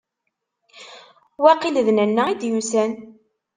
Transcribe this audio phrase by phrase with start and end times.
[1.43, 2.91] Waqil d Nanna i d-yusan.